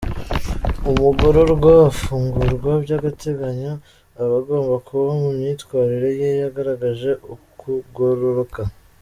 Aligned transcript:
Umugororwa 0.91 1.73
ufungurwa 1.91 2.71
by’agateganyo, 2.83 3.73
aba 4.21 4.35
agomba 4.41 4.73
kuba 4.87 5.09
mu 5.21 5.29
myitwarire 5.37 6.09
ye 6.19 6.29
yaragaragaje 6.39 7.11
ukugororoka. 7.33 8.61